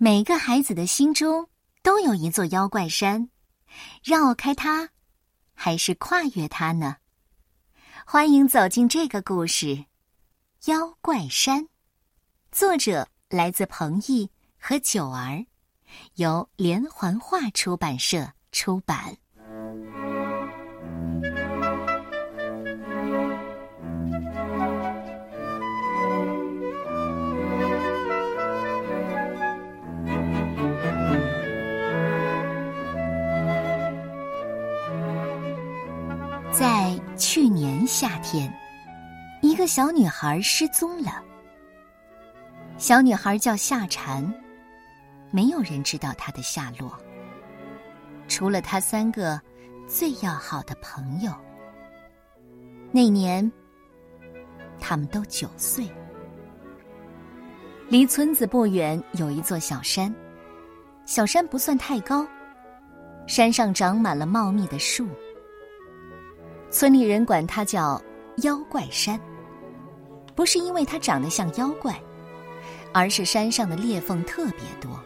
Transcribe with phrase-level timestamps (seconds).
[0.00, 1.48] 每个孩子的心中
[1.82, 3.28] 都有一座妖怪山，
[4.04, 4.90] 绕开它，
[5.54, 6.98] 还是跨越它呢？
[8.06, 9.66] 欢迎走进这个故事，
[10.66, 11.64] 《妖怪山》，
[12.52, 15.44] 作者来自彭毅和九儿，
[16.14, 19.16] 由连环画出版社出版。
[38.00, 38.48] 夏天，
[39.42, 41.20] 一个小女孩失踪了。
[42.76, 44.32] 小女孩叫夏蝉，
[45.32, 46.96] 没有人知道她的下落，
[48.28, 49.42] 除了她三个
[49.88, 51.32] 最要好的朋友。
[52.92, 53.50] 那年，
[54.78, 55.84] 他们都九岁。
[57.88, 60.14] 离村子不远有一座小山，
[61.04, 62.24] 小山不算太高，
[63.26, 65.08] 山上长满了茂密的树。
[66.70, 68.00] 村里人管它叫
[68.44, 69.18] “妖怪山”，
[70.36, 71.98] 不是因为它长得像妖怪，
[72.92, 75.00] 而是山上的裂缝特别多，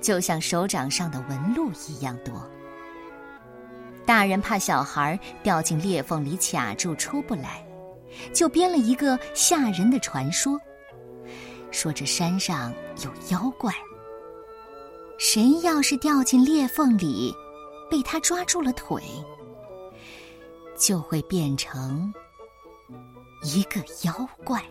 [0.00, 2.34] 就像手掌上的纹路一样多。
[4.04, 7.64] 大人怕小孩掉进裂缝里卡住出不来，
[8.32, 10.58] 就编了一个吓人的传说，
[11.70, 13.72] 说这山上有妖怪，
[15.18, 17.32] 谁要是掉进裂缝里，
[17.88, 19.00] 被他抓住了腿。
[20.78, 22.12] 就会变成
[23.42, 24.62] 一个妖怪。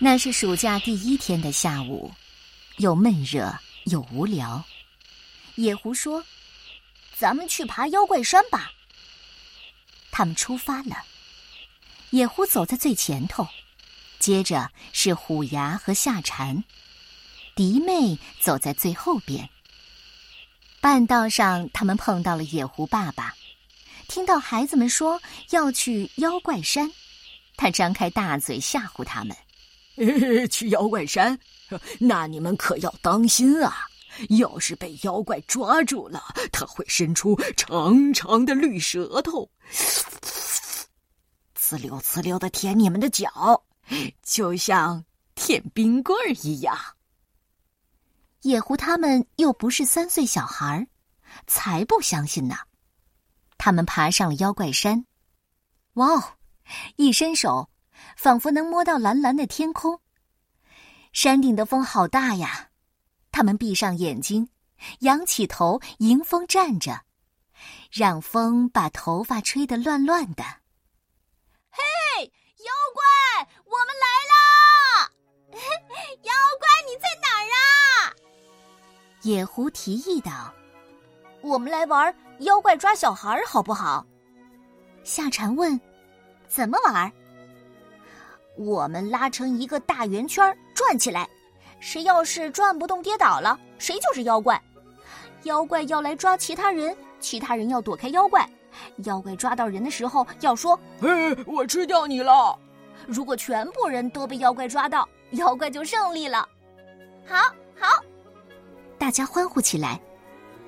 [0.00, 2.12] 那是暑假第一天的下午，
[2.76, 3.52] 又闷热
[3.86, 4.64] 又无聊。
[5.56, 6.24] 野狐说
[7.18, 8.70] ：“咱们去爬妖怪山吧。”
[10.12, 10.96] 他们出发了。
[12.10, 13.46] 野狐走在最前头。
[14.18, 16.64] 接着是虎牙和夏蝉，
[17.54, 19.48] 迪妹走在最后边。
[20.80, 23.34] 半道上，他们碰到了野狐爸爸，
[24.06, 25.20] 听到孩子们说
[25.50, 26.92] 要去妖怪山，
[27.56, 29.36] 他张开大嘴吓唬他们
[30.50, 31.38] ：“去妖怪山，
[31.98, 33.88] 那你们可要当心啊！
[34.30, 36.22] 要是被妖怪抓住了，
[36.52, 39.50] 他会伸出长长的绿舌头，
[41.56, 43.62] 呲溜呲溜的舔你们的脚。”
[44.22, 45.04] 就像
[45.34, 46.76] 舔冰棍儿一样。
[48.42, 50.86] 野狐他们又不是三岁小孩儿
[51.46, 52.56] 才不相信呢。
[53.56, 55.04] 他们爬上了妖怪山，
[55.94, 56.38] 哇哦！
[56.96, 57.68] 一伸手，
[58.16, 60.00] 仿佛能摸到蓝蓝的天空。
[61.12, 62.70] 山顶的风好大呀！
[63.32, 64.48] 他们闭上眼睛，
[65.00, 67.02] 仰起头迎风站着，
[67.90, 70.44] 让风把头发吹得乱乱的。
[71.70, 71.82] 嘿，
[72.24, 73.48] 妖怪！
[73.70, 75.10] 我们来啦！
[76.22, 78.14] 妖怪，你在哪儿啊？
[79.22, 80.52] 野狐提议道
[81.42, 84.06] ：“我们来玩妖怪抓小孩，好不好？”
[85.04, 85.78] 夏蝉问
[86.48, 87.12] ：“怎么玩？”
[88.56, 91.28] 我们拉成一个大圆圈，转起来，
[91.78, 94.60] 谁要是转不动、跌倒了，谁就是妖怪。
[95.44, 98.48] 妖怪要来抓其他人，其他人要躲开妖怪。
[99.04, 102.58] 妖怪抓到人的时候，要说：“嘿，我吃掉你了。”
[103.08, 106.46] 如果全部人都被妖怪抓到，妖怪就胜利了。
[107.26, 107.36] 好，
[107.74, 108.04] 好，
[108.98, 109.98] 大家欢呼起来。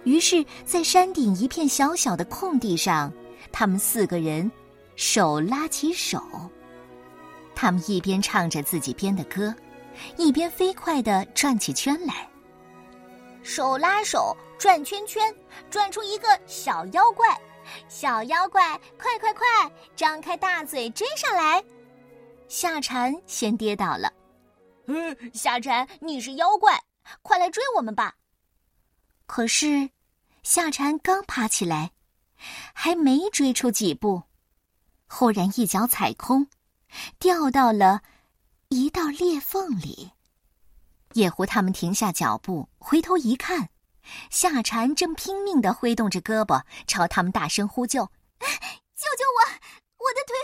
[0.05, 3.13] 于是，在山顶一片小小的空地上，
[3.53, 4.51] 他们四个人
[4.97, 6.23] 手拉起手，
[7.55, 9.55] 他们一边唱着自己编的歌，
[10.17, 12.27] 一边飞快的转起圈来。
[13.43, 15.35] 手拉手转圈圈，
[15.69, 17.39] 转出一个小妖怪。
[17.87, 19.47] 小妖怪，快快快，
[19.95, 21.63] 张开大嘴追上来！
[22.51, 24.13] 夏蝉先跌倒了，
[24.89, 26.83] 嗯，夏蝉，你是妖怪，
[27.23, 28.17] 快来追我们吧！
[29.27, 29.89] 可是，
[30.43, 31.93] 夏蝉刚爬起来，
[32.75, 34.25] 还没追出几步，
[35.07, 36.49] 忽然一脚踩空，
[37.21, 38.03] 掉到了
[38.67, 40.11] 一道裂缝里。
[41.13, 43.69] 野狐他们停下脚步，回头一看，
[44.29, 48.05] 夏蝉正拼命的挥动着胳膊，朝他们大声呼救
[48.43, 49.53] ：“救救我！
[49.99, 50.35] 我的腿，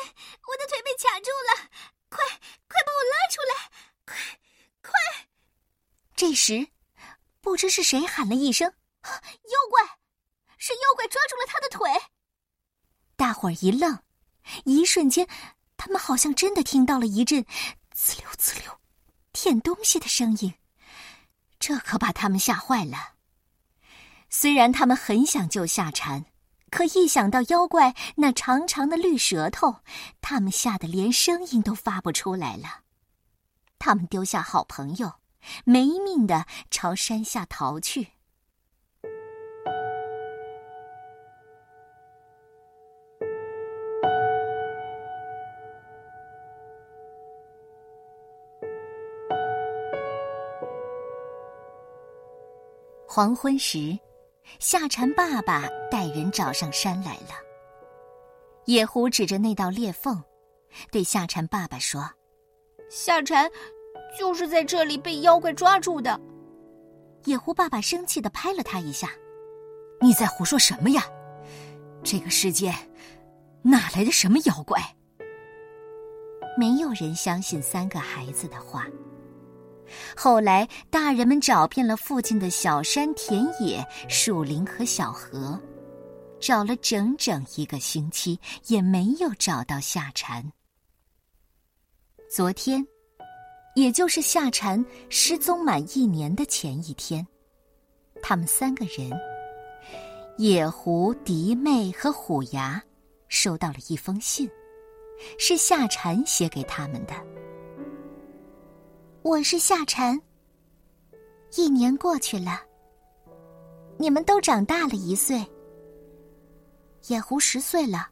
[0.46, 1.68] 我的腿被卡住了！”
[2.08, 3.70] 快快把我拉出来！
[4.06, 4.16] 快
[4.80, 4.92] 快！
[6.14, 6.68] 这时，
[7.40, 8.70] 不知是谁喊了一声
[9.02, 9.82] ：“妖怪！”
[10.58, 11.90] 是妖怪抓住了他的腿。
[13.16, 13.98] 大伙儿一愣，
[14.64, 15.26] 一瞬间，
[15.76, 17.44] 他们好像真的听到了一阵
[17.96, 18.80] “呲溜呲溜”
[19.32, 20.54] 舔东西的声音，
[21.58, 23.14] 这可把他们吓坏了。
[24.28, 26.26] 虽然他们很想救夏蝉，
[26.70, 29.80] 可一想到妖怪那长长的绿舌头，
[30.20, 32.82] 他们吓得连声音都发不出来了。
[33.78, 35.12] 他们丢下好朋友，
[35.64, 38.08] 没命的朝山下逃去。
[53.08, 53.98] 黄昏时，
[54.58, 57.30] 夏蝉爸爸带人找上山来了。
[58.66, 60.22] 野狐指着那道裂缝，
[60.90, 62.10] 对夏蝉爸爸说
[62.90, 63.50] ：“夏蝉，
[64.18, 66.20] 就是在这里被妖怪抓住的。”
[67.24, 69.10] 野狐爸爸生气的拍了他一下
[70.00, 71.02] ：“你在胡说什么呀？
[72.02, 72.72] 这个世界
[73.62, 74.80] 哪来的什么妖怪？”
[76.56, 78.86] 没有人相信三个孩子的话。
[80.16, 85.60] 后来，大人们找遍了附近的小山、田野、树林和小河，
[86.40, 90.52] 找了整整一个星期，也没有找到夏蝉。
[92.28, 92.84] 昨天，
[93.76, 97.24] 也就是夏蝉失踪满一年的前一天，
[98.22, 99.10] 他们三个人——
[100.38, 102.82] 野狐、迪妹和虎牙，
[103.28, 104.50] 收到了一封信，
[105.38, 107.12] 是夏蝉写给他们的。
[109.20, 110.18] 我是夏蝉。
[111.54, 112.62] 一年过去了，
[113.98, 115.44] 你们都长大了一岁。
[117.08, 118.08] 野狐十岁了，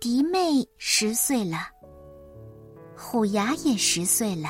[0.00, 1.70] 迪妹十岁了，
[3.02, 4.48] 虎牙也十岁了。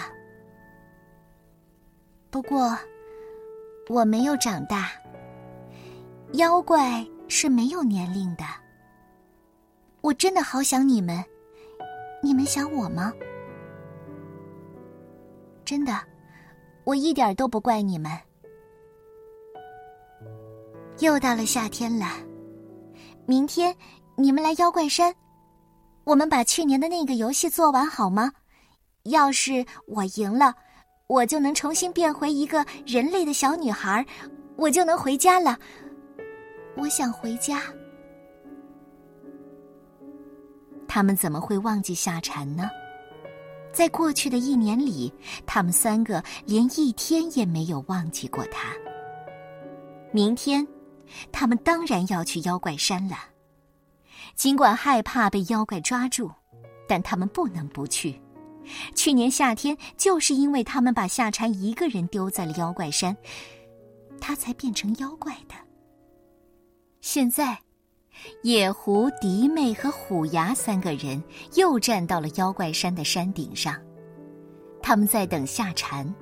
[2.31, 2.79] 不过，
[3.89, 4.91] 我没有长大。
[6.35, 8.45] 妖怪是没有年龄的。
[10.03, 11.25] 我真的好想你们，
[12.23, 13.11] 你们想我吗？
[15.65, 15.99] 真的，
[16.85, 18.13] 我一点都不怪你们。
[20.99, 22.07] 又到了夏天了，
[23.25, 23.75] 明天
[24.15, 25.13] 你们来妖怪山，
[26.05, 28.31] 我们把去年的那个游戏做完好吗？
[29.05, 30.55] 要是我赢了，
[31.07, 34.05] 我就能重新变回一个人类的小女孩，
[34.57, 35.59] 我就能回家了。
[36.77, 37.63] 我想回家。
[40.87, 42.71] 他们怎么会忘记夏蝉呢？
[43.73, 45.13] 在过去的一年里，
[45.47, 48.69] 他们三个连一天也没有忘记过他。
[50.13, 50.67] 明天，
[51.33, 53.17] 他们当然要去妖怪山了。
[54.37, 56.31] 尽管害怕被妖怪抓住，
[56.87, 58.22] 但他们不能不去。
[58.94, 63.17] 去年夏天，就是因为他们把夏蝉一个人丢在了妖怪山，
[64.20, 65.55] 他才变成妖怪的。
[67.00, 67.59] 现在。
[68.43, 71.20] 野狐、迪妹和虎牙三个人
[71.55, 73.75] 又站到了妖怪山的山顶上，
[74.82, 76.15] 他们在等夏蝉，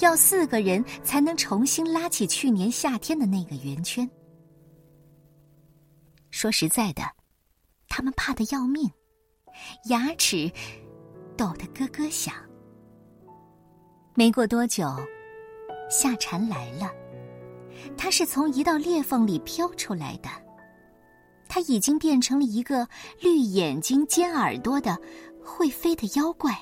[0.00, 4.10] 要四个人才能重新拉起去年夏天的那个圆圈。
[6.30, 7.02] 说实在的，
[7.88, 8.90] 他们怕得要命，
[9.88, 10.50] 牙齿
[11.40, 12.34] 抖得咯咯响。
[14.12, 14.94] 没过多久，
[15.88, 16.92] 夏蝉来了，
[17.96, 20.28] 它是从一道裂缝里飘出来的。
[21.48, 22.86] 他已经变成了一个
[23.22, 25.00] 绿眼睛、尖耳朵的
[25.42, 26.54] 会飞的妖怪。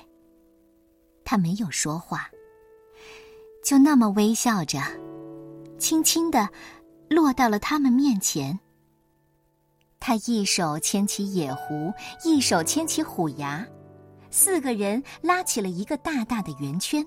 [1.25, 2.29] 他没有说话，
[3.65, 4.79] 就那么微笑着，
[5.77, 6.47] 轻轻的
[7.09, 8.57] 落到了他们面前。
[9.99, 11.91] 他一手牵起野狐，
[12.23, 13.67] 一手牵起虎牙，
[14.31, 17.05] 四个人拉起了一个大大的圆圈。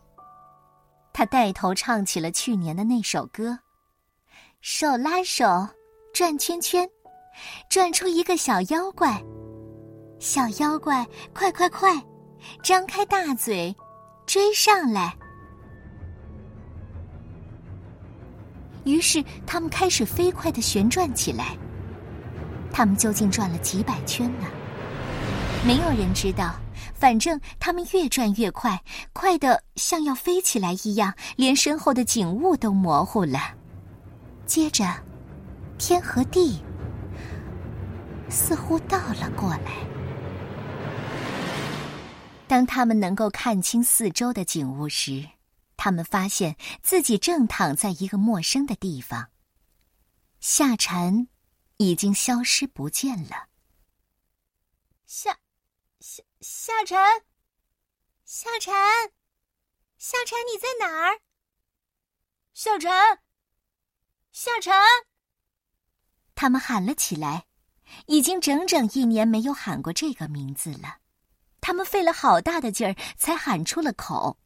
[1.12, 3.58] 他带头唱起了去年的那首歌
[4.60, 5.68] ：“手拉手，
[6.12, 6.88] 转圈圈。”
[7.70, 9.18] 转出一个小妖怪，
[10.18, 11.90] 小妖怪，快快快，
[12.62, 13.74] 张开大嘴，
[14.26, 15.16] 追上来！
[18.84, 21.56] 于是他们开始飞快的旋转起来。
[22.70, 24.46] 他们究竟转了几百圈呢？
[25.66, 26.54] 没有人知道。
[27.02, 28.80] 反正他们越转越快，
[29.12, 33.56] 快的像要飞起来一样，连身后的景物都模糊了。
[34.46, 34.84] 接着，
[35.78, 36.62] 天和地。
[38.30, 39.84] 似乎倒了过来。
[42.46, 45.28] 当他们能够看清四周的景物时，
[45.76, 49.26] 他们发现自己正躺在一个陌生的地方。
[50.38, 51.26] 夏蝉
[51.78, 53.48] 已经消失不见了。
[55.04, 55.36] 夏
[56.44, 56.98] 夏晨，
[58.24, 58.74] 夏蝉，
[59.96, 61.20] 夏蝉，你在哪儿？
[62.52, 63.20] 夏蝉，
[64.32, 64.74] 夏蝉，
[66.34, 67.46] 他们喊了起来。
[68.06, 70.98] 已经整整一年没有喊过这个名字了，
[71.60, 74.36] 他们费了好大的劲儿才喊出了口。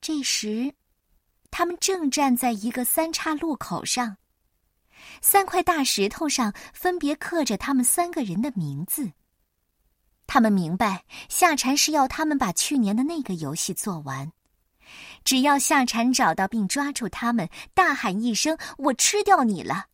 [0.00, 0.72] 这时，
[1.50, 4.16] 他们正站在一个三岔路口上，
[5.22, 9.10] 三块大石头上分别刻着他们三个人的名字。
[10.32, 14.32] 他们明白夏蝉是要他们把去年的那个游戏做完。
[15.24, 18.56] 只要夏蝉找到并抓住他们，大喊一声
[18.88, 19.88] “我吃掉你了”，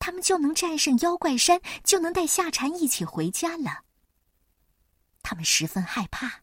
[0.00, 3.82] 他们就能战胜妖怪山，就能带夏蝉一起回家了。
[5.22, 6.40] 他们十分害怕，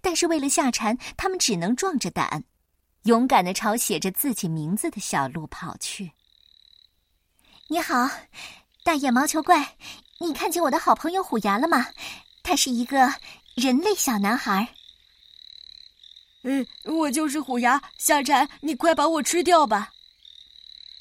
[0.00, 2.44] 但是为了夏蝉，他们只能壮着胆，
[3.02, 6.12] 勇敢的朝写着自己名字的小路跑去。
[7.68, 8.08] 你好，
[8.82, 9.76] 大眼毛球怪，
[10.20, 11.88] 你看见我的好朋友虎牙了吗？
[12.46, 13.12] 他是一个
[13.56, 14.68] 人类小男孩。
[16.44, 19.90] 嗯，我就是虎牙夏蝉，你快把我吃掉吧！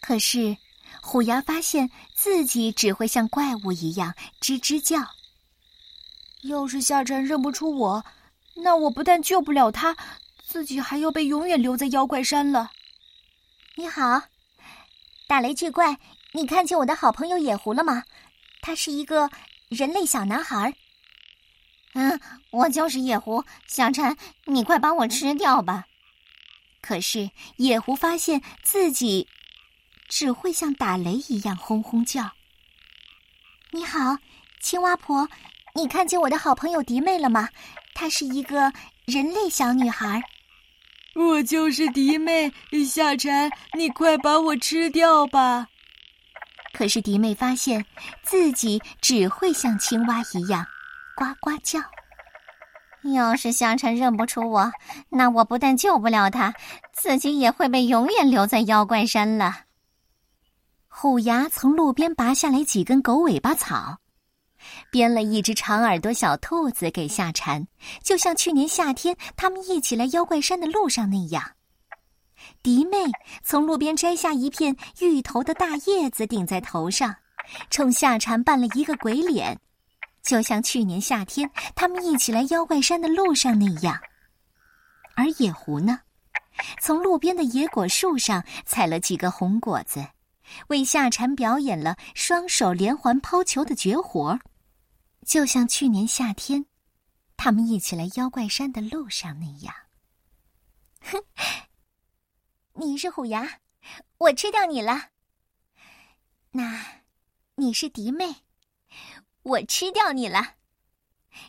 [0.02, 0.58] 可是，
[1.04, 4.12] 虎牙发现自己只会像怪物一样
[4.42, 4.98] 吱吱叫。
[6.50, 8.04] 要是夏蝉认不出我，
[8.56, 9.96] 那我不但救不了他，
[10.44, 12.72] 自己还要被永远留在妖怪山了。
[13.75, 14.20] 你好，
[15.28, 15.96] 打雷巨怪，
[16.32, 18.04] 你看见我的好朋友野狐了吗？
[18.64, 19.30] 他是一个
[19.70, 20.75] 人类小男孩。
[21.96, 22.20] 嗯，
[22.52, 25.86] 我就是野狐小蝉，你快把我吃掉吧！
[26.82, 29.25] 可是野狐发现自己
[30.10, 32.30] 只会像打雷一样轰轰叫。
[33.72, 34.18] 你好，
[34.62, 35.28] 青蛙婆，
[35.74, 37.48] 你看见我的好朋友迪妹了吗？
[37.94, 38.74] 她是一个
[39.06, 40.22] 人类小女孩。
[41.16, 42.52] 我就是迪妹
[42.86, 45.70] 夏蝉，你快把我吃掉吧！
[46.74, 47.86] 可是迪妹发现
[48.22, 50.68] 自己只会像青蛙一样。
[51.15, 51.79] 呱呱叫。
[53.13, 54.72] 要是夏蝉认不出我，
[55.10, 56.53] 那我不但救不了他，
[56.91, 59.62] 自己也会被永远留在妖怪山了。
[60.88, 64.00] 虎牙从路边拔下来几根狗尾巴草，
[64.89, 67.67] 编了一只长耳朵小兔子给夏蝉，
[68.01, 71.51] 就像去年夏天他们一起来妖怪山的路上那样。
[72.63, 72.98] 迪妹
[73.43, 77.15] 从路边摘下一片芋头的大叶子顶在头上，
[77.69, 79.60] 冲夏蝉扮了一个鬼脸。
[80.25, 84.01] 就像去年夏天他们一起来妖怪山的路上那样，
[85.15, 86.01] 而野狐呢，
[86.82, 90.03] 从路边的野果树上采了几个红果子，
[90.67, 94.39] 为夏蝉表演了双手连环抛球的绝活
[95.25, 96.65] 就像去年夏天
[97.38, 99.74] 他们一起来妖怪山的路上那样。
[101.01, 101.24] 哼，
[102.74, 103.60] 你是虎牙，
[104.17, 105.10] 我吃掉你了。
[106.50, 106.84] 那，
[107.53, 108.45] 你是迪妹。
[109.46, 110.42] 我吃掉你了，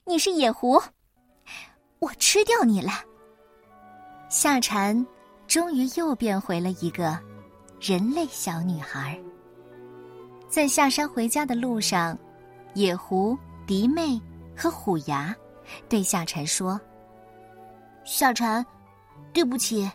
[0.05, 0.79] 你是野狐，
[1.99, 2.91] 我吃掉你了。
[4.29, 5.07] 夏蝉
[5.47, 7.19] 终于又变回了一个
[7.81, 9.19] 人类小女孩。
[10.47, 12.17] 在下山回家的路上，
[12.75, 13.37] 野狐、
[13.67, 14.21] 迪妹
[14.55, 15.35] 和虎牙
[15.89, 16.79] 对夏蝉说
[18.05, 18.65] ：“夏蝉，
[19.33, 19.91] 对不起，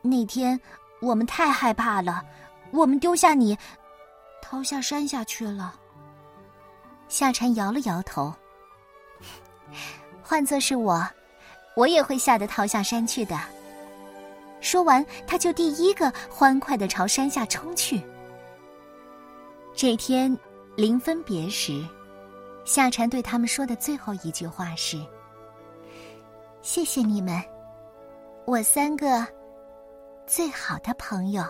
[0.00, 0.58] 那天
[1.02, 2.24] 我们太害怕了，
[2.70, 3.58] 我们丢下你，
[4.40, 5.74] 逃下山下去了。”
[7.08, 8.32] 夏蝉摇了摇头。
[10.22, 11.06] 换做是我，
[11.74, 13.38] 我也会吓得逃下山去的。
[14.60, 18.02] 说完，他就第一个欢快的朝山下冲去。
[19.74, 20.36] 这天
[20.74, 21.86] 临分别时，
[22.64, 24.98] 夏蝉对他们说的最后一句话是
[26.62, 27.40] ：“谢谢你们，
[28.46, 29.24] 我三个
[30.26, 31.44] 最好的朋友。”